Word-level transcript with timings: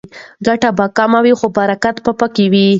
ګټه 0.45 0.69
به 0.77 0.85
کمه 0.97 1.19
وي 1.23 1.33
خو 1.39 1.47
برکت 1.57 1.95
به 2.03 2.11
پکې 2.19 2.45
وي. 2.51 2.67